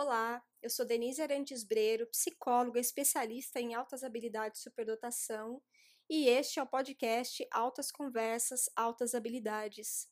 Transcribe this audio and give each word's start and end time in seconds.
Olá, 0.00 0.40
eu 0.62 0.70
sou 0.70 0.86
Denise 0.86 1.20
Arantes 1.20 1.64
Breiro, 1.64 2.06
psicóloga 2.06 2.78
especialista 2.78 3.58
em 3.58 3.74
altas 3.74 4.04
habilidades 4.04 4.60
de 4.60 4.62
superdotação, 4.62 5.60
e 6.08 6.28
este 6.28 6.60
é 6.60 6.62
o 6.62 6.68
podcast 6.68 7.44
Altas 7.50 7.90
Conversas, 7.90 8.70
Altas 8.76 9.12
Habilidades. 9.12 10.08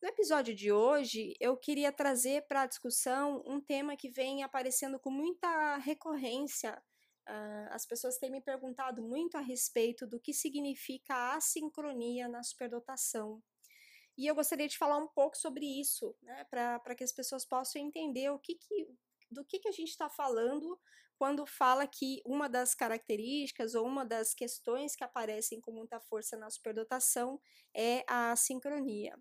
No 0.00 0.08
episódio 0.08 0.54
de 0.54 0.72
hoje, 0.72 1.34
eu 1.38 1.54
queria 1.54 1.92
trazer 1.92 2.46
para 2.48 2.62
a 2.62 2.66
discussão 2.66 3.42
um 3.46 3.60
tema 3.60 3.94
que 3.94 4.08
vem 4.08 4.42
aparecendo 4.42 4.98
com 4.98 5.10
muita 5.10 5.76
recorrência. 5.76 6.82
Uh, 7.28 7.68
as 7.72 7.84
pessoas 7.84 8.16
têm 8.16 8.30
me 8.30 8.40
perguntado 8.40 9.02
muito 9.02 9.36
a 9.36 9.42
respeito 9.42 10.06
do 10.06 10.18
que 10.18 10.32
significa 10.32 11.14
a 11.14 11.36
assincronia 11.36 12.26
na 12.26 12.42
superdotação. 12.42 13.42
E 14.16 14.26
eu 14.26 14.34
gostaria 14.34 14.66
de 14.66 14.78
falar 14.78 14.96
um 14.96 15.08
pouco 15.08 15.36
sobre 15.36 15.66
isso, 15.78 16.16
né, 16.22 16.44
para 16.44 16.94
que 16.94 17.04
as 17.04 17.12
pessoas 17.12 17.44
possam 17.44 17.82
entender 17.82 18.30
o 18.30 18.38
que, 18.38 18.54
que 18.54 18.96
do 19.30 19.44
que, 19.44 19.58
que 19.58 19.68
a 19.68 19.72
gente 19.72 19.90
está 19.90 20.08
falando 20.08 20.78
quando 21.18 21.46
fala 21.46 21.86
que 21.86 22.20
uma 22.24 22.48
das 22.48 22.74
características 22.74 23.74
ou 23.74 23.86
uma 23.86 24.04
das 24.04 24.34
questões 24.34 24.94
que 24.94 25.04
aparecem 25.04 25.60
com 25.60 25.72
muita 25.72 25.98
força 26.00 26.36
na 26.36 26.50
superdotação 26.50 27.40
é 27.74 28.04
a 28.06 28.36
sincronia. 28.36 29.16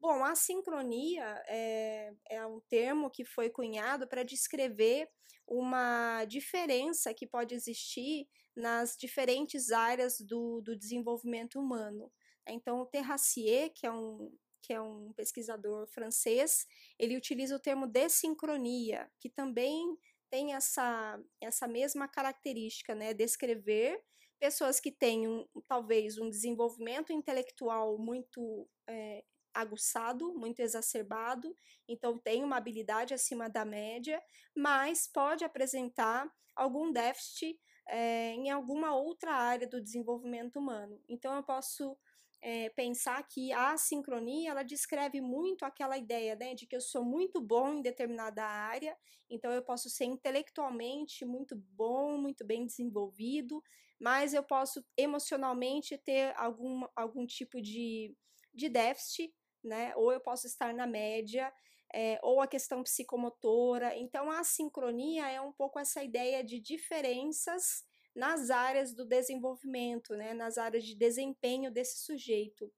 Bom, 0.00 0.24
a 0.24 0.34
sincronia 0.34 1.42
é, 1.48 2.12
é 2.30 2.46
um 2.46 2.60
termo 2.68 3.10
que 3.10 3.24
foi 3.24 3.50
cunhado 3.50 4.06
para 4.06 4.22
descrever 4.22 5.08
uma 5.46 6.24
diferença 6.24 7.12
que 7.12 7.26
pode 7.26 7.54
existir 7.54 8.28
nas 8.54 8.96
diferentes 8.96 9.70
áreas 9.70 10.20
do, 10.20 10.60
do 10.60 10.76
desenvolvimento 10.76 11.58
humano. 11.58 12.12
Então, 12.46 12.80
o 12.80 12.86
Terracier, 12.86 13.72
que 13.74 13.86
é 13.86 13.92
um, 13.92 14.32
que 14.68 14.74
é 14.74 14.80
um 14.82 15.14
pesquisador 15.14 15.86
francês, 15.86 16.66
ele 16.98 17.16
utiliza 17.16 17.56
o 17.56 17.58
termo 17.58 17.86
desincronia, 17.86 19.10
que 19.18 19.30
também 19.30 19.96
tem 20.28 20.52
essa, 20.52 21.18
essa 21.40 21.66
mesma 21.66 22.06
característica, 22.06 22.94
né? 22.94 23.14
Descrever 23.14 23.98
pessoas 24.38 24.78
que 24.78 24.92
têm 24.92 25.26
um, 25.26 25.48
talvez 25.66 26.18
um 26.18 26.28
desenvolvimento 26.28 27.14
intelectual 27.14 27.96
muito 27.98 28.68
é, 28.86 29.24
aguçado, 29.54 30.34
muito 30.34 30.60
exacerbado, 30.60 31.56
então 31.88 32.18
tem 32.18 32.44
uma 32.44 32.58
habilidade 32.58 33.14
acima 33.14 33.48
da 33.48 33.64
média, 33.64 34.22
mas 34.54 35.08
pode 35.10 35.44
apresentar 35.44 36.30
algum 36.54 36.92
déficit 36.92 37.58
é, 37.88 38.32
em 38.34 38.50
alguma 38.50 38.94
outra 38.94 39.32
área 39.32 39.66
do 39.66 39.82
desenvolvimento 39.82 40.58
humano. 40.58 41.02
Então 41.08 41.34
eu 41.34 41.42
posso 41.42 41.96
é, 42.40 42.68
pensar 42.70 43.22
que 43.28 43.52
a 43.52 43.76
sincronia 43.76 44.50
ela 44.50 44.62
descreve 44.62 45.20
muito 45.20 45.64
aquela 45.64 45.98
ideia 45.98 46.36
né, 46.36 46.54
de 46.54 46.66
que 46.66 46.76
eu 46.76 46.80
sou 46.80 47.04
muito 47.04 47.40
bom 47.40 47.74
em 47.74 47.82
determinada 47.82 48.44
área, 48.44 48.96
então 49.28 49.52
eu 49.52 49.62
posso 49.62 49.90
ser 49.90 50.04
intelectualmente 50.04 51.24
muito 51.24 51.56
bom, 51.56 52.16
muito 52.16 52.44
bem 52.44 52.64
desenvolvido, 52.64 53.62
mas 53.98 54.32
eu 54.32 54.42
posso 54.42 54.84
emocionalmente 54.96 55.98
ter 55.98 56.32
algum, 56.36 56.84
algum 56.94 57.26
tipo 57.26 57.60
de, 57.60 58.14
de 58.54 58.68
déficit, 58.68 59.34
né, 59.62 59.92
ou 59.96 60.12
eu 60.12 60.20
posso 60.20 60.46
estar 60.46 60.72
na 60.72 60.86
média, 60.86 61.52
é, 61.92 62.20
ou 62.22 62.40
a 62.40 62.46
questão 62.46 62.82
psicomotora. 62.82 63.96
Então 63.96 64.30
a 64.30 64.44
sincronia 64.44 65.28
é 65.28 65.40
um 65.40 65.52
pouco 65.52 65.78
essa 65.78 66.02
ideia 66.02 66.44
de 66.44 66.60
diferenças 66.60 67.84
nas 68.18 68.50
áreas 68.50 68.92
do 68.92 69.04
desenvolvimento, 69.04 70.16
né, 70.16 70.34
nas 70.34 70.58
áreas 70.58 70.84
de 70.84 70.96
desempenho 70.96 71.70
desse 71.70 72.00
sujeito. 72.00 72.68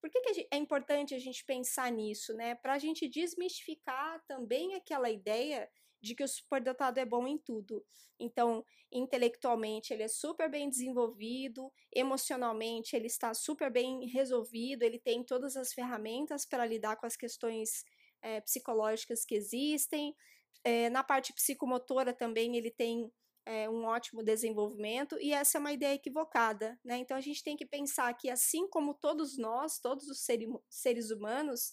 Por 0.00 0.10
que, 0.10 0.20
que 0.20 0.48
é 0.50 0.56
importante 0.56 1.14
a 1.14 1.18
gente 1.20 1.44
pensar 1.44 1.92
nisso? 1.92 2.34
Né? 2.34 2.56
Para 2.56 2.72
a 2.72 2.78
gente 2.78 3.08
desmistificar 3.08 4.20
também 4.26 4.74
aquela 4.74 5.08
ideia 5.08 5.70
de 6.02 6.12
que 6.16 6.24
o 6.24 6.28
superdotado 6.28 6.98
é 6.98 7.04
bom 7.04 7.28
em 7.28 7.38
tudo. 7.38 7.84
Então, 8.18 8.64
intelectualmente 8.90 9.92
ele 9.92 10.02
é 10.02 10.08
super 10.08 10.50
bem 10.50 10.68
desenvolvido, 10.68 11.70
emocionalmente 11.94 12.96
ele 12.96 13.06
está 13.06 13.32
super 13.32 13.70
bem 13.70 14.06
resolvido, 14.08 14.82
ele 14.82 14.98
tem 14.98 15.22
todas 15.22 15.56
as 15.56 15.72
ferramentas 15.72 16.44
para 16.44 16.66
lidar 16.66 16.96
com 16.96 17.06
as 17.06 17.16
questões 17.16 17.84
é, 18.22 18.40
psicológicas 18.40 19.24
que 19.24 19.36
existem. 19.36 20.16
É, 20.64 20.90
na 20.90 21.04
parte 21.04 21.32
psicomotora 21.32 22.12
também 22.12 22.56
ele 22.56 22.72
tem 22.72 23.08
é, 23.46 23.68
um 23.68 23.84
ótimo 23.84 24.22
desenvolvimento, 24.22 25.16
e 25.20 25.32
essa 25.32 25.58
é 25.58 25.60
uma 25.60 25.72
ideia 25.72 25.94
equivocada. 25.94 26.78
Né? 26.84 26.98
Então 26.98 27.16
a 27.16 27.20
gente 27.20 27.42
tem 27.42 27.56
que 27.56 27.66
pensar 27.66 28.12
que, 28.14 28.30
assim 28.30 28.68
como 28.68 28.94
todos 28.94 29.36
nós, 29.38 29.78
todos 29.78 30.08
os 30.08 30.24
seres 30.68 31.10
humanos, 31.10 31.72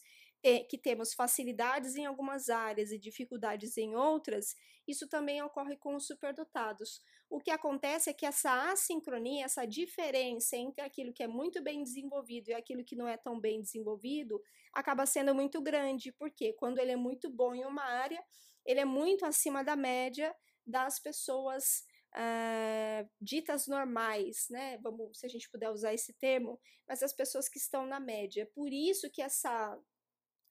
que 0.70 0.78
temos 0.78 1.14
facilidades 1.14 1.96
em 1.96 2.06
algumas 2.06 2.48
áreas 2.48 2.92
e 2.92 2.98
dificuldades 2.98 3.76
em 3.76 3.96
outras, 3.96 4.56
isso 4.88 5.10
também 5.10 5.42
ocorre 5.42 5.76
com 5.76 5.96
os 5.96 6.08
superdotados. 6.08 7.02
O 7.30 7.40
que 7.40 7.52
acontece 7.52 8.10
é 8.10 8.14
que 8.14 8.26
essa 8.26 8.72
assincronia, 8.72 9.44
essa 9.44 9.66
diferença 9.66 10.56
entre 10.56 10.82
aquilo 10.82 11.12
que 11.12 11.24
é 11.24 11.28
muito 11.28 11.62
bem 11.62 11.84
desenvolvido 11.84 12.50
e 12.50 12.54
aquilo 12.54 12.86
que 12.86 12.96
não 12.96 13.08
é 13.08 13.18
tão 13.18 13.38
bem 13.38 13.62
desenvolvido, 13.62 14.42
acaba 14.74 15.06
sendo 15.06 15.36
muito 15.36 15.62
grande, 15.62 16.14
porque 16.14 16.54
quando 16.54 16.80
ele 16.80 16.94
é 16.94 16.96
muito 16.96 17.30
bom 17.30 17.54
em 17.54 17.66
uma 17.66 17.84
área, 17.84 18.24
ele 18.66 18.80
é 18.80 18.86
muito 18.86 19.26
acima 19.26 19.64
da 19.64 19.76
média 19.76 20.34
das 20.68 21.00
pessoas 21.00 21.84
uh, 22.14 23.10
ditas 23.22 23.68
normais, 23.68 24.48
né? 24.50 24.78
Vamos, 24.80 25.20
se 25.20 25.26
a 25.26 25.30
gente 25.30 25.50
puder 25.50 25.70
usar 25.72 25.94
esse 25.94 26.14
termo, 26.14 26.60
mas 26.88 27.02
as 27.02 27.14
pessoas 27.14 27.48
que 27.48 27.58
estão 27.58 27.86
na 27.86 28.00
média. 28.00 28.50
Por 28.54 28.72
isso 28.72 29.10
que 29.10 29.22
essa 29.22 29.80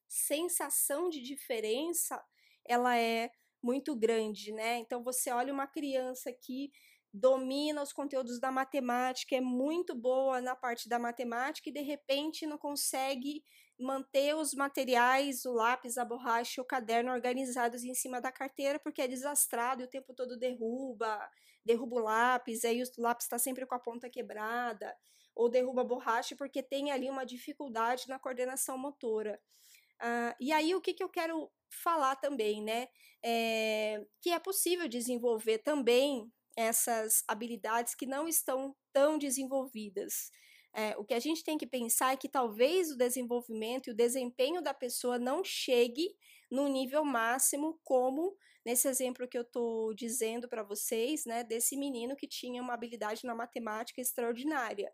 sensação 0.07 1.09
de 1.09 1.21
diferença 1.21 2.23
ela 2.65 2.97
é 2.97 3.29
muito 3.61 3.95
grande, 3.95 4.51
né? 4.51 4.77
Então 4.77 5.03
você 5.03 5.31
olha 5.31 5.53
uma 5.53 5.67
criança 5.67 6.31
que 6.31 6.71
domina 7.13 7.81
os 7.81 7.93
conteúdos 7.93 8.39
da 8.39 8.51
matemática, 8.51 9.35
é 9.35 9.41
muito 9.41 9.95
boa 9.95 10.41
na 10.41 10.55
parte 10.55 10.87
da 10.87 10.99
matemática 10.99 11.69
e 11.69 11.73
de 11.73 11.81
repente 11.81 12.45
não 12.45 12.57
consegue 12.57 13.43
manter 13.79 14.35
os 14.35 14.53
materiais, 14.53 15.45
o 15.45 15.53
lápis, 15.53 15.97
a 15.97 16.05
borracha, 16.05 16.61
o 16.61 16.65
caderno 16.65 17.11
organizados 17.11 17.83
em 17.83 17.93
cima 17.93 18.19
da 18.19 18.31
carteira 18.31 18.79
porque 18.79 19.01
é 19.01 19.07
desastrado 19.07 19.81
e 19.81 19.85
o 19.85 19.89
tempo 19.89 20.13
todo 20.13 20.37
derruba, 20.37 21.19
derruba 21.63 21.95
o 21.97 21.99
lápis, 21.99 22.65
aí 22.65 22.81
o 22.81 23.01
lápis 23.01 23.25
está 23.25 23.37
sempre 23.37 23.65
com 23.65 23.75
a 23.75 23.79
ponta 23.79 24.09
quebrada, 24.09 24.95
ou 25.35 25.49
derruba 25.49 25.81
a 25.81 25.85
borracha 25.85 26.35
porque 26.35 26.63
tem 26.63 26.91
ali 26.91 27.09
uma 27.09 27.25
dificuldade 27.25 28.07
na 28.07 28.17
coordenação 28.17 28.77
motora. 28.77 29.39
Uh, 30.01 30.33
e 30.39 30.51
aí 30.51 30.73
o 30.75 30.81
que, 30.81 30.93
que 30.93 31.03
eu 31.03 31.09
quero 31.09 31.51
falar 31.69 32.15
também, 32.15 32.61
né? 32.61 32.87
É, 33.23 34.05
que 34.21 34.29
é 34.29 34.39
possível 34.39 34.87
desenvolver 34.87 35.59
também 35.59 36.31
essas 36.55 37.23
habilidades 37.27 37.93
que 37.93 38.05
não 38.05 38.27
estão 38.27 38.75
tão 38.91 39.17
desenvolvidas. 39.17 40.31
É, 40.79 40.95
o 40.95 41.03
que 41.03 41.15
a 41.15 41.19
gente 41.19 41.43
tem 41.43 41.57
que 41.57 41.65
pensar 41.65 42.13
é 42.13 42.17
que 42.17 42.29
talvez 42.29 42.91
o 42.91 42.95
desenvolvimento 42.95 43.87
e 43.87 43.91
o 43.91 43.95
desempenho 43.95 44.61
da 44.61 44.75
pessoa 44.75 45.17
não 45.17 45.43
chegue 45.43 46.15
no 46.51 46.67
nível 46.67 47.03
máximo, 47.03 47.79
como 47.83 48.37
nesse 48.63 48.87
exemplo 48.87 49.27
que 49.27 49.35
eu 49.35 49.41
estou 49.41 49.91
dizendo 49.95 50.47
para 50.47 50.61
vocês, 50.61 51.25
né, 51.25 51.43
desse 51.43 51.75
menino 51.75 52.15
que 52.15 52.27
tinha 52.27 52.61
uma 52.61 52.75
habilidade 52.75 53.25
na 53.25 53.33
matemática 53.33 53.99
extraordinária. 53.99 54.93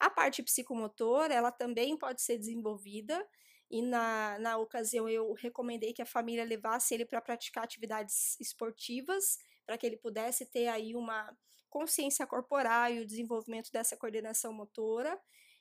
A 0.00 0.08
parte 0.08 0.42
psicomotora, 0.42 1.34
ela 1.34 1.52
também 1.52 1.94
pode 1.94 2.22
ser 2.22 2.38
desenvolvida, 2.38 3.22
e 3.70 3.82
na, 3.82 4.38
na 4.38 4.56
ocasião 4.56 5.10
eu 5.10 5.34
recomendei 5.34 5.92
que 5.92 6.00
a 6.00 6.06
família 6.06 6.42
levasse 6.42 6.94
ele 6.94 7.04
para 7.04 7.20
praticar 7.20 7.64
atividades 7.64 8.40
esportivas, 8.40 9.36
para 9.66 9.76
que 9.76 9.84
ele 9.84 9.98
pudesse 9.98 10.46
ter 10.46 10.68
aí 10.68 10.96
uma 10.96 11.36
consciência 11.68 12.26
corporal 12.26 12.90
e 12.90 13.00
o 13.00 13.06
desenvolvimento 13.06 13.70
dessa 13.72 13.96
coordenação 13.96 14.52
motora, 14.52 15.18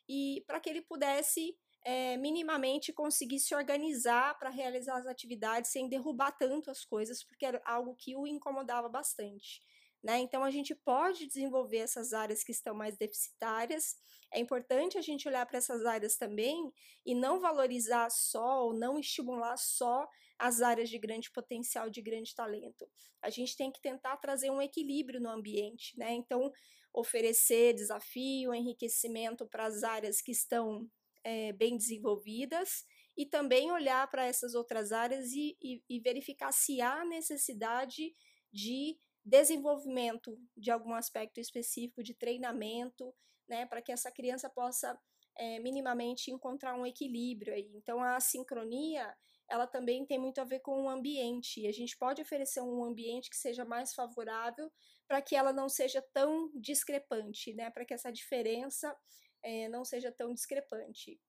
e 0.08 0.44
para 0.48 0.60
que 0.60 0.70
ele 0.70 0.82
pudesse 0.82 1.58
é, 1.84 2.18
minimamente 2.18 2.92
conseguir 2.92 3.40
se 3.40 3.56
organizar 3.56 4.38
para 4.38 4.50
realizar 4.50 4.98
as 4.98 5.06
atividades 5.06 5.72
sem 5.72 5.88
derrubar 5.88 6.32
tanto 6.32 6.70
as 6.70 6.84
coisas, 6.84 7.24
porque 7.24 7.46
era 7.46 7.62
algo 7.66 7.96
que 7.96 8.16
o 8.16 8.28
incomodava 8.28 8.90
bastante. 8.90 9.62
Né? 10.04 10.20
Então, 10.20 10.44
a 10.44 10.52
gente 10.52 10.76
pode 10.76 11.28
desenvolver 11.28 11.78
essas 11.78 12.14
áreas 12.14 12.44
que 12.44 12.52
estão 12.52 12.76
mais 12.76 12.98
deficitárias. 12.98 13.96
É 14.32 14.40
importante 14.40 14.98
a 14.98 15.02
gente 15.02 15.28
olhar 15.28 15.46
para 15.46 15.58
essas 15.58 15.86
áreas 15.86 16.18
também 16.18 16.72
e 17.06 17.16
não 17.16 17.40
valorizar 17.40 18.10
só 18.10 18.66
ou 18.66 18.74
não 18.74 19.00
estimular 19.00 19.58
só 19.58 20.08
as 20.38 20.62
áreas 20.62 20.90
de 20.90 21.00
grande 21.00 21.32
potencial, 21.32 21.90
de 21.90 22.02
grande 22.02 22.36
talento. 22.36 22.88
A 23.22 23.30
gente 23.30 23.58
tem 23.58 23.72
que 23.72 23.82
tentar 23.82 24.18
trazer 24.18 24.52
um 24.52 24.62
equilíbrio 24.62 25.20
no 25.20 25.30
ambiente, 25.30 25.98
né? 25.98 26.14
Então, 26.14 26.52
oferecer 26.94 27.74
desafio, 27.74 28.54
enriquecimento 28.54 29.48
para 29.48 29.66
as 29.66 29.84
áreas 29.84 30.22
que 30.22 30.32
estão 30.32 30.90
é, 31.24 31.52
bem 31.54 31.78
desenvolvidas 31.78 32.86
e 33.16 33.26
também 33.26 33.72
olhar 33.72 34.10
para 34.10 34.26
essas 34.26 34.54
outras 34.54 34.92
áreas 34.92 35.32
e, 35.32 35.58
e, 35.62 35.84
e 35.90 36.00
verificar 36.00 36.52
se 36.52 36.82
há 36.82 37.04
necessidade 37.04 38.16
de 38.52 38.98
desenvolvimento 39.28 40.40
de 40.56 40.72
algum 40.72 40.94
aspecto 40.94 41.40
específico, 41.40 42.02
de 42.02 42.14
treinamento, 42.14 43.14
né, 43.48 43.66
para 43.66 43.82
que 43.82 43.92
essa 43.92 44.10
criança 44.10 44.50
possa 44.50 44.98
é, 45.38 45.60
minimamente 45.60 46.32
encontrar 46.32 46.76
um 46.76 46.86
equilíbrio 46.86 47.54
aí. 47.54 47.70
Então, 47.76 48.02
a 48.02 48.20
sincronia 48.20 49.14
ela 49.50 49.66
também 49.66 50.06
tem 50.06 50.20
muito 50.20 50.42
a 50.42 50.44
ver 50.44 50.60
com 50.60 50.84
o 50.84 50.90
ambiente. 50.90 51.62
E 51.62 51.68
a 51.68 51.72
gente 51.72 51.98
pode 51.98 52.22
oferecer 52.22 52.62
um 52.62 52.84
ambiente 52.84 53.30
que 53.30 53.38
seja 53.38 53.64
mais 53.64 53.94
favorável 53.94 54.72
para 55.08 55.22
que 55.22 55.36
ela 55.36 55.54
não 55.54 55.70
seja 55.70 56.02
tão 56.14 56.52
discrepante, 56.56 57.54
né? 57.54 57.70
Para 57.70 57.86
que 57.86 57.94
essa 57.94 58.12
diferença 58.12 58.96
é, 59.42 59.70
não 59.70 59.86
seja 59.86 60.12
tão 60.12 60.34
discrepante. 60.34 61.20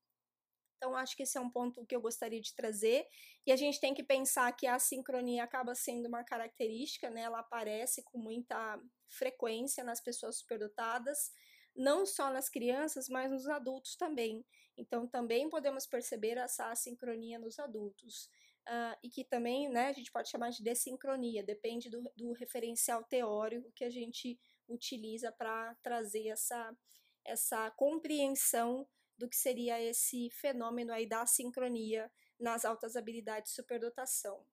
Então, 0.79 0.95
acho 0.95 1.17
que 1.17 1.25
esse 1.25 1.37
é 1.37 1.41
um 1.41 1.51
ponto 1.51 1.85
que 1.85 1.95
eu 1.95 2.01
gostaria 2.01 2.41
de 2.41 2.55
trazer. 2.55 3.05
E 3.45 3.51
a 3.51 3.57
gente 3.57 3.81
tem 3.81 3.93
que 3.93 4.03
pensar 4.03 4.51
que 4.53 4.67
a 4.67 4.79
sincronia 4.79 5.43
acaba 5.43 5.75
sendo 5.75 6.07
uma 6.07 6.23
característica, 6.23 7.11
né? 7.11 7.23
Ela 7.23 7.41
aparece 7.41 8.03
com 8.05 8.17
muita 8.17 8.81
frequência 9.09 9.83
nas 9.83 10.01
pessoas 10.01 10.39
superdotadas, 10.39 11.33
não 11.75 12.07
só 12.07 12.33
nas 12.33 12.49
crianças, 12.49 13.09
mas 13.09 13.31
nos 13.31 13.49
adultos 13.49 13.97
também. 13.97 14.47
Então, 14.77 15.09
também 15.09 15.51
podemos 15.51 15.85
perceber 15.85 16.39
essa 16.39 16.71
assincronia 16.71 17.41
nos 17.41 17.59
adultos. 17.59 18.31
Uh, 18.69 18.95
e 19.03 19.11
que 19.11 19.25
também, 19.25 19.69
né, 19.69 19.89
a 19.89 19.93
gente 19.93 20.13
pode 20.13 20.29
chamar 20.29 20.51
de 20.51 20.63
desincronia, 20.63 21.43
depende 21.43 21.91
do, 21.91 22.03
do 22.15 22.33
referencial 22.33 23.03
teórico 23.03 23.73
que 23.73 23.83
a 23.83 23.91
gente 23.91 24.39
utiliza 24.69 25.33
para 25.33 25.75
trazer 25.83 26.29
essa, 26.29 26.77
essa 27.25 27.71
compreensão 27.73 28.87
do 29.19 29.29
que 29.29 29.37
seria 29.37 29.83
esse 29.83 30.31
fenômeno 30.31 30.93
aí 30.93 31.07
da 31.07 31.27
sincronia 31.27 32.11
nas 32.39 32.65
altas 32.65 32.97
habilidades 32.97 33.51
de 33.51 33.57
superdotação. 33.57 34.47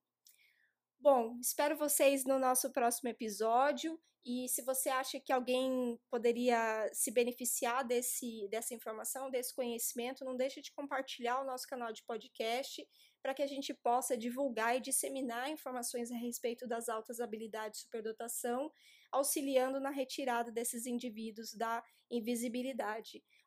Bom, 1.00 1.38
espero 1.40 1.78
vocês 1.78 2.26
no 2.26 2.40
nosso 2.40 2.72
próximo 2.72 3.10
episódio 3.10 4.00
e 4.26 4.50
se 4.50 4.64
você 4.64 4.90
acha 4.90 5.20
que 5.20 5.32
alguém 5.32 6.00
poderia 6.10 6.90
se 6.92 7.12
beneficiar 7.12 7.86
desse, 7.86 8.48
dessa 8.50 8.74
informação, 8.74 9.30
desse 9.30 9.54
conhecimento, 9.54 10.26
não 10.26 10.36
deixe 10.36 10.62
de 10.62 10.72
compartilhar 10.72 11.40
o 11.42 11.46
nosso 11.46 11.68
canal 11.68 11.94
de 11.94 12.02
podcast 12.02 12.84
para 13.22 13.36
que 13.36 13.44
a 13.44 13.48
gente 13.48 13.72
possa 13.72 14.18
divulgar 14.18 14.76
e 14.76 14.82
disseminar 14.82 15.50
informações 15.52 16.12
a 16.12 16.18
respeito 16.18 16.68
das 16.68 16.90
altas 16.90 17.20
habilidades 17.20 17.80
de 17.80 17.86
superdotação, 17.86 18.72
auxiliando 19.12 19.80
na 19.80 19.92
retirada 19.92 20.52
desses 20.52 20.88
indivíduos 20.88 21.54
da 21.54 21.84
invisibilidade. 22.10 23.24